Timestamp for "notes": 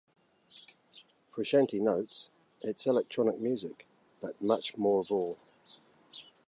1.79-2.31